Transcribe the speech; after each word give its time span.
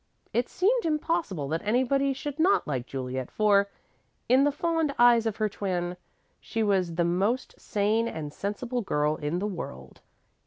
It 0.33 0.49
seemed 0.49 0.83
impossible 0.83 1.47
that 1.49 1.61
anybody 1.63 2.11
should 2.11 2.39
not 2.39 2.65
like 2.67 2.87
Juliet, 2.87 3.29
for, 3.29 3.69
in 4.27 4.45
the 4.45 4.51
fond 4.51 4.95
eyes 4.97 5.27
of 5.27 5.35
her 5.35 5.47
twin, 5.47 5.95
she 6.39 6.63
was 6.63 6.95
the 6.95 7.05
most 7.05 7.53
sane 7.59 8.07
and 8.07 8.33
sensible 8.33 8.81
girl 8.81 9.17
in 9.17 9.37
the 9.37 9.45
world. 9.45 10.01